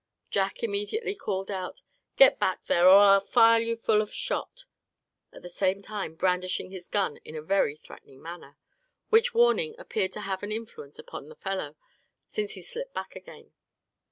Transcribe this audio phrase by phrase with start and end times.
[0.31, 1.83] Jack immediately called out:
[2.17, 4.65] "Get back there, or I'll fill you full of shot!"
[5.31, 8.57] at the same time brandishing his gun in a very threatening manner;
[9.09, 11.75] which warning appeared to have an influence upon the fellow,
[12.31, 13.51] since he slipped back again.